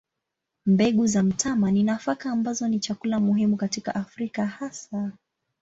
[0.65, 5.11] Mbegu za mtama ni nafaka ambazo ni chakula muhimu katika Afrika hasa.